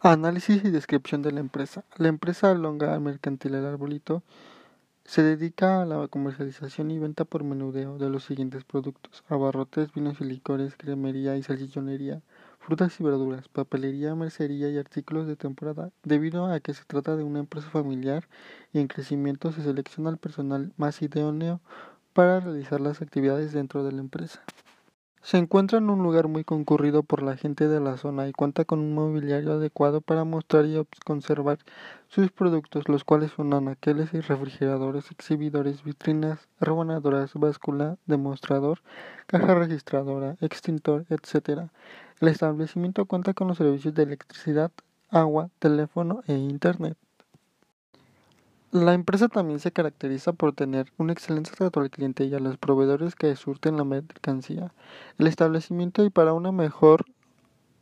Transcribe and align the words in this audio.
Análisis 0.00 0.64
y 0.64 0.70
descripción 0.70 1.22
de 1.22 1.32
la 1.32 1.40
empresa. 1.40 1.84
La 1.96 2.06
empresa 2.06 2.54
Longa 2.54 2.96
Mercantil 3.00 3.56
El 3.56 3.66
Arbolito 3.66 4.22
se 5.04 5.24
dedica 5.24 5.82
a 5.82 5.86
la 5.86 6.06
comercialización 6.06 6.92
y 6.92 7.00
venta 7.00 7.24
por 7.24 7.42
menudeo 7.42 7.98
de 7.98 8.08
los 8.08 8.22
siguientes 8.22 8.62
productos: 8.62 9.24
abarrotes, 9.28 9.92
vinos 9.92 10.20
y 10.20 10.24
licores, 10.24 10.76
cremería 10.76 11.36
y 11.36 11.42
salchichonería, 11.42 12.22
frutas 12.60 13.00
y 13.00 13.02
verduras, 13.02 13.48
papelería, 13.48 14.14
mercería 14.14 14.70
y 14.70 14.78
artículos 14.78 15.26
de 15.26 15.34
temporada. 15.34 15.90
Debido 16.04 16.46
a 16.46 16.60
que 16.60 16.74
se 16.74 16.84
trata 16.84 17.16
de 17.16 17.24
una 17.24 17.40
empresa 17.40 17.68
familiar 17.68 18.28
y 18.72 18.78
en 18.78 18.86
crecimiento, 18.86 19.50
se 19.50 19.64
selecciona 19.64 20.10
el 20.10 20.18
personal 20.18 20.72
más 20.76 21.02
idóneo 21.02 21.60
para 22.12 22.38
realizar 22.38 22.80
las 22.80 23.02
actividades 23.02 23.52
dentro 23.52 23.82
de 23.82 23.90
la 23.90 23.98
empresa. 23.98 24.44
Se 25.20 25.36
encuentra 25.36 25.78
en 25.78 25.90
un 25.90 26.02
lugar 26.02 26.28
muy 26.28 26.44
concurrido 26.44 27.02
por 27.02 27.22
la 27.22 27.36
gente 27.36 27.68
de 27.68 27.80
la 27.80 27.96
zona 27.96 28.28
y 28.28 28.32
cuenta 28.32 28.64
con 28.64 28.78
un 28.78 28.94
mobiliario 28.94 29.52
adecuado 29.52 30.00
para 30.00 30.24
mostrar 30.24 30.64
y 30.64 30.80
conservar 31.04 31.58
sus 32.08 32.30
productos, 32.30 32.88
los 32.88 33.04
cuales 33.04 33.32
son 33.32 33.52
anaqueles 33.52 34.14
y 34.14 34.20
refrigeradores, 34.20 35.10
exhibidores, 35.10 35.82
vitrinas, 35.82 36.48
rebanadoras, 36.60 37.32
báscula, 37.34 37.96
demostrador, 38.06 38.80
caja 39.26 39.54
registradora, 39.54 40.36
extintor, 40.40 41.04
etc. 41.10 41.68
El 42.20 42.28
establecimiento 42.28 43.04
cuenta 43.06 43.34
con 43.34 43.48
los 43.48 43.58
servicios 43.58 43.94
de 43.94 44.04
electricidad, 44.04 44.70
agua, 45.10 45.50
teléfono 45.58 46.22
e 46.26 46.34
internet. 46.34 46.96
La 48.70 48.92
empresa 48.92 49.28
también 49.28 49.60
se 49.60 49.72
caracteriza 49.72 50.34
por 50.34 50.52
tener 50.52 50.92
un 50.98 51.08
excelente 51.08 51.50
trato 51.52 51.80
al 51.80 51.88
cliente 51.88 52.26
y 52.26 52.34
a 52.34 52.38
los 52.38 52.58
proveedores 52.58 53.14
que 53.14 53.34
surten 53.34 53.78
la 53.78 53.84
mercancía. 53.84 54.74
El 55.16 55.26
establecimiento 55.26 56.04
y 56.04 56.10
para 56.10 56.34
una 56.34 56.52
mejor 56.52 57.06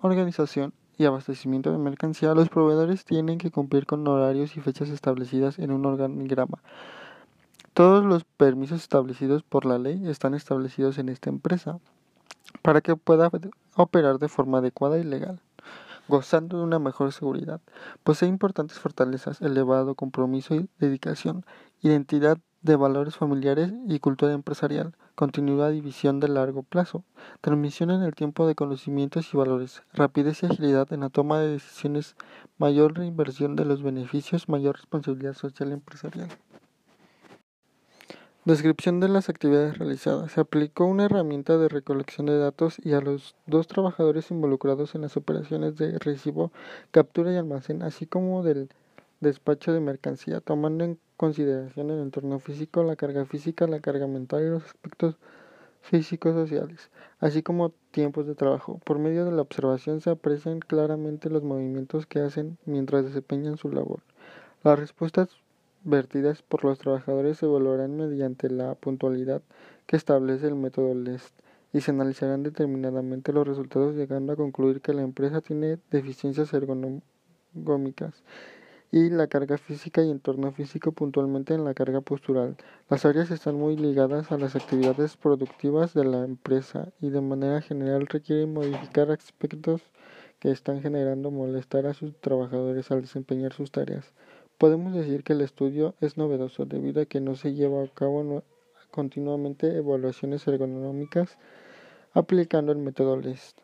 organización 0.00 0.72
y 0.98 1.04
abastecimiento 1.04 1.70
de 1.70 1.78
mercancía, 1.78 2.34
los 2.34 2.48
proveedores 2.48 3.04
tienen 3.04 3.38
que 3.38 3.52
cumplir 3.52 3.86
con 3.86 4.08
horarios 4.08 4.56
y 4.56 4.60
fechas 4.60 4.88
establecidas 4.88 5.60
en 5.60 5.70
un 5.70 5.86
organigrama. 5.86 6.58
Todos 7.74 8.04
los 8.04 8.24
permisos 8.24 8.80
establecidos 8.80 9.44
por 9.44 9.66
la 9.66 9.78
ley 9.78 10.08
están 10.08 10.34
establecidos 10.34 10.98
en 10.98 11.10
esta 11.10 11.30
empresa 11.30 11.78
para 12.60 12.80
que 12.80 12.96
pueda 12.96 13.30
operar 13.76 14.18
de 14.18 14.28
forma 14.28 14.58
adecuada 14.58 14.98
y 14.98 15.04
legal 15.04 15.38
gozando 16.08 16.58
de 16.58 16.64
una 16.64 16.78
mejor 16.78 17.12
seguridad. 17.12 17.60
Posee 18.02 18.28
importantes 18.28 18.78
fortalezas, 18.78 19.40
elevado 19.40 19.94
compromiso 19.94 20.54
y 20.54 20.68
dedicación, 20.78 21.44
identidad 21.80 22.38
de 22.62 22.76
valores 22.76 23.16
familiares 23.16 23.72
y 23.88 23.98
cultura 23.98 24.32
empresarial, 24.32 24.94
continuidad 25.14 25.72
y 25.72 25.80
visión 25.80 26.20
de 26.20 26.28
largo 26.28 26.62
plazo, 26.62 27.04
transmisión 27.40 27.90
en 27.90 28.02
el 28.02 28.14
tiempo 28.14 28.46
de 28.46 28.54
conocimientos 28.54 29.34
y 29.34 29.36
valores, 29.36 29.82
rapidez 29.92 30.42
y 30.42 30.46
agilidad 30.46 30.92
en 30.92 31.00
la 31.00 31.08
toma 31.08 31.40
de 31.40 31.48
decisiones, 31.48 32.14
mayor 32.58 32.96
reinversión 32.96 33.56
de 33.56 33.64
los 33.64 33.82
beneficios, 33.82 34.48
mayor 34.48 34.76
responsabilidad 34.76 35.34
social 35.34 35.72
empresarial. 35.72 36.28
Descripción 38.44 38.98
de 38.98 39.08
las 39.08 39.28
actividades 39.28 39.78
realizadas. 39.78 40.32
Se 40.32 40.40
aplicó 40.40 40.84
una 40.84 41.04
herramienta 41.04 41.58
de 41.58 41.68
recolección 41.68 42.26
de 42.26 42.36
datos 42.38 42.76
y 42.82 42.92
a 42.94 43.00
los 43.00 43.36
dos 43.46 43.68
trabajadores 43.68 44.32
involucrados 44.32 44.96
en 44.96 45.02
las 45.02 45.16
operaciones 45.16 45.76
de 45.76 45.96
recibo, 46.00 46.50
captura 46.90 47.32
y 47.32 47.36
almacén, 47.36 47.84
así 47.84 48.04
como 48.04 48.42
del 48.42 48.68
despacho 49.20 49.72
de 49.72 49.78
mercancía, 49.78 50.40
tomando 50.40 50.82
en 50.82 50.98
consideración 51.16 51.90
el 51.90 52.00
entorno 52.00 52.40
físico, 52.40 52.82
la 52.82 52.96
carga 52.96 53.26
física, 53.26 53.68
la 53.68 53.78
carga 53.78 54.08
mental 54.08 54.42
y 54.42 54.50
los 54.50 54.64
aspectos 54.64 55.18
físicos 55.80 56.34
sociales, 56.34 56.90
así 57.20 57.44
como 57.44 57.70
tiempos 57.92 58.26
de 58.26 58.34
trabajo. 58.34 58.80
Por 58.84 58.98
medio 58.98 59.24
de 59.24 59.30
la 59.30 59.42
observación 59.42 60.00
se 60.00 60.10
aprecian 60.10 60.58
claramente 60.58 61.30
los 61.30 61.44
movimientos 61.44 62.06
que 62.06 62.18
hacen 62.18 62.58
mientras 62.64 63.04
desempeñan 63.04 63.56
su 63.56 63.70
labor. 63.70 64.00
Las 64.64 64.80
respuestas 64.80 65.28
vertidas 65.84 66.42
por 66.42 66.64
los 66.64 66.78
trabajadores 66.78 67.38
se 67.38 67.46
evaluarán 67.46 67.96
mediante 67.96 68.50
la 68.50 68.74
puntualidad 68.74 69.42
que 69.86 69.96
establece 69.96 70.46
el 70.46 70.54
método 70.54 70.94
LEST 70.94 71.34
y 71.72 71.80
se 71.80 71.90
analizarán 71.90 72.42
determinadamente 72.42 73.32
los 73.32 73.46
resultados 73.46 73.94
llegando 73.94 74.32
a 74.32 74.36
concluir 74.36 74.80
que 74.80 74.92
la 74.92 75.02
empresa 75.02 75.40
tiene 75.40 75.78
deficiencias 75.90 76.52
ergonómicas 76.52 78.22
y 78.92 79.08
la 79.08 79.26
carga 79.26 79.56
física 79.56 80.02
y 80.02 80.10
entorno 80.10 80.52
físico 80.52 80.92
puntualmente 80.92 81.54
en 81.54 81.64
la 81.64 81.72
carga 81.72 82.02
postural. 82.02 82.56
Las 82.90 83.06
áreas 83.06 83.30
están 83.30 83.54
muy 83.54 83.74
ligadas 83.74 84.30
a 84.30 84.36
las 84.36 84.54
actividades 84.54 85.16
productivas 85.16 85.94
de 85.94 86.04
la 86.04 86.24
empresa 86.24 86.92
y 87.00 87.08
de 87.08 87.22
manera 87.22 87.62
general 87.62 88.06
requieren 88.06 88.52
modificar 88.52 89.10
aspectos 89.10 89.80
que 90.40 90.50
están 90.50 90.82
generando 90.82 91.30
molestar 91.30 91.86
a 91.86 91.94
sus 91.94 92.14
trabajadores 92.20 92.90
al 92.90 93.00
desempeñar 93.00 93.54
sus 93.54 93.70
tareas. 93.70 94.12
Podemos 94.62 94.94
decir 94.94 95.24
que 95.24 95.32
el 95.32 95.40
estudio 95.40 95.96
es 96.00 96.16
novedoso 96.16 96.66
debido 96.66 97.02
a 97.02 97.06
que 97.06 97.20
no 97.20 97.34
se 97.34 97.52
lleva 97.52 97.82
a 97.82 97.88
cabo 97.88 98.44
continuamente 98.92 99.76
evaluaciones 99.76 100.46
ergonómicas 100.46 101.36
aplicando 102.12 102.70
el 102.70 102.78
método 102.78 103.16
LEST. 103.16 103.58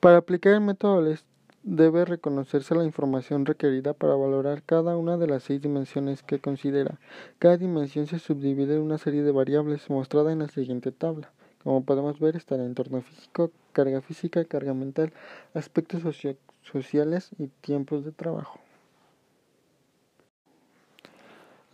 Para 0.00 0.16
aplicar 0.16 0.54
el 0.54 0.62
método 0.62 1.02
LEST 1.02 1.26
debe 1.62 2.06
reconocerse 2.06 2.74
la 2.74 2.86
información 2.86 3.44
requerida 3.44 3.92
para 3.92 4.14
valorar 4.14 4.62
cada 4.62 4.96
una 4.96 5.18
de 5.18 5.26
las 5.26 5.42
seis 5.42 5.60
dimensiones 5.60 6.22
que 6.22 6.40
considera. 6.40 6.98
Cada 7.38 7.58
dimensión 7.58 8.06
se 8.06 8.18
subdivide 8.18 8.76
en 8.76 8.80
una 8.80 8.96
serie 8.96 9.22
de 9.22 9.32
variables 9.32 9.90
mostrada 9.90 10.32
en 10.32 10.38
la 10.38 10.48
siguiente 10.48 10.90
tabla. 10.90 11.30
Como 11.62 11.84
podemos 11.84 12.18
ver 12.18 12.34
está 12.34 12.54
el 12.54 12.62
entorno 12.62 13.02
físico, 13.02 13.50
carga 13.72 14.00
física, 14.00 14.42
carga 14.46 14.72
mental, 14.72 15.12
aspectos 15.52 16.00
sociales 16.62 17.32
y 17.38 17.48
tiempos 17.48 18.06
de 18.06 18.12
trabajo. 18.12 18.58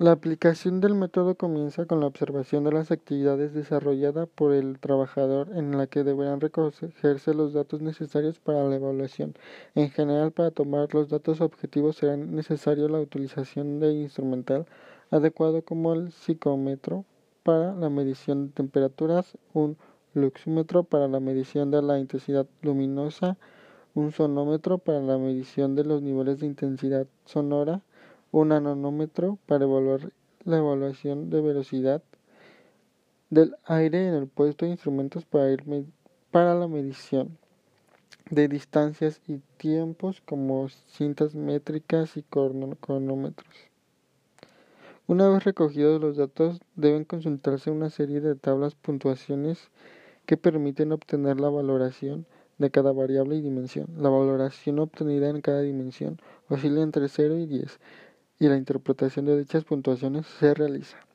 La 0.01 0.13
aplicación 0.13 0.81
del 0.81 0.95
método 0.95 1.35
comienza 1.35 1.85
con 1.85 1.99
la 1.99 2.07
observación 2.07 2.63
de 2.63 2.71
las 2.71 2.93
actividades 2.93 3.53
desarrolladas 3.53 4.29
por 4.29 4.53
el 4.53 4.79
trabajador 4.79 5.49
en 5.57 5.77
la 5.77 5.89
que 5.89 6.05
deberán 6.05 6.41
recogerse 6.41 7.35
los 7.35 7.53
datos 7.53 7.81
necesarios 7.83 8.39
para 8.39 8.63
la 8.63 8.77
evaluación. 8.77 9.35
En 9.75 9.91
general, 9.91 10.31
para 10.31 10.53
tomar 10.53 10.95
los 10.95 11.09
datos 11.09 11.41
objetivos 11.41 11.97
será 11.97 12.17
necesario 12.17 12.89
la 12.89 13.01
utilización 13.01 13.81
de 13.81 13.93
instrumental 13.93 14.67
adecuado 15.11 15.63
como 15.63 15.95
el 15.95 16.13
psicómetro 16.13 17.05
para 17.43 17.75
la 17.75 17.91
medición 17.91 18.47
de 18.47 18.53
temperaturas, 18.53 19.37
un 19.53 19.77
luxímetro 20.15 20.85
para 20.85 21.09
la 21.09 21.19
medición 21.19 21.73
de 21.73 21.83
la 21.83 21.99
intensidad 21.99 22.47
luminosa, 22.63 23.37
un 23.95 24.13
sonómetro 24.13 24.79
para 24.79 25.01
la 25.01 25.19
medición 25.19 25.75
de 25.75 25.83
los 25.83 26.03
niveles 26.03 26.39
de 26.39 26.47
intensidad 26.47 27.09
sonora, 27.25 27.83
un 28.31 28.49
nanómetro 28.49 29.39
para 29.47 29.65
evaluar 29.65 30.13
la 30.45 30.59
evaluación 30.59 31.31
de 31.31 31.41
velocidad 31.41 32.03
del 33.31 33.57
aire 33.65 34.09
en 34.09 34.15
el 34.15 34.27
puesto 34.27 34.65
de 34.65 34.73
instrumentos 34.73 35.25
para, 35.25 35.55
para 36.31 36.55
la 36.55 36.69
medición 36.69 37.37
de 38.31 38.49
distancias 38.49 39.21
y 39.27 39.39
tiempos 39.57 40.21
como 40.21 40.69
cintas 40.69 41.35
métricas 41.35 42.17
y 42.17 42.23
cronómetros. 42.23 43.55
Una 45.07 45.29
vez 45.29 45.45
recogidos 45.45 46.01
los 46.01 46.17
datos, 46.17 46.61
deben 46.77 47.05
consultarse 47.05 47.71
una 47.71 47.89
serie 47.89 48.21
de 48.21 48.35
tablas 48.35 48.75
puntuaciones 48.75 49.71
que 50.27 50.37
permiten 50.37 50.93
obtener 50.93 51.41
la 51.41 51.49
valoración 51.49 52.27
de 52.59 52.71
cada 52.71 52.93
variable 52.93 53.37
y 53.37 53.41
dimensión. 53.41 53.87
La 53.97 54.11
valoración 54.11 54.79
obtenida 54.79 55.31
en 55.31 55.41
cada 55.41 55.63
dimensión 55.63 56.21
oscila 56.49 56.83
entre 56.83 57.09
0 57.09 57.39
y 57.39 57.47
10 57.47 57.79
y 58.39 58.49
la 58.49 58.57
interpretación 58.57 59.27
de 59.27 59.39
dichas 59.39 59.65
puntuaciones 59.65 60.27
se 60.39 60.55
realiza. 60.55 61.08